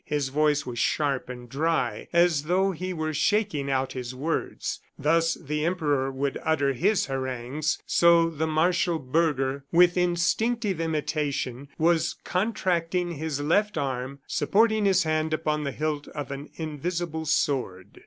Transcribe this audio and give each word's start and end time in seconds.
His 0.03 0.29
voice 0.29 0.65
was 0.65 0.79
sharp 0.79 1.29
and 1.29 1.47
dry 1.47 2.07
as 2.11 2.45
though 2.45 2.71
he 2.71 2.91
were 2.91 3.13
shaking 3.13 3.69
out 3.69 3.91
his 3.93 4.15
words.... 4.15 4.79
Thus 4.97 5.35
the 5.39 5.63
Emperor 5.63 6.09
would 6.11 6.39
utter 6.41 6.73
his 6.73 7.05
harangues, 7.05 7.77
so 7.85 8.27
the 8.27 8.47
martial 8.47 8.97
burgher, 8.97 9.63
with 9.71 9.97
instinctive 9.97 10.81
imitation, 10.81 11.67
was 11.77 12.15
contracting 12.23 13.11
his 13.11 13.41
left 13.41 13.77
arm, 13.77 14.21
supporting 14.25 14.85
his 14.85 15.03
hand 15.03 15.35
upon 15.35 15.65
the 15.65 15.71
hilt 15.71 16.07
of 16.07 16.31
an 16.31 16.49
invisible 16.55 17.27
sword. 17.27 17.99